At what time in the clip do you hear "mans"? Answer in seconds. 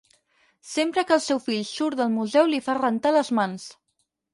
3.41-3.73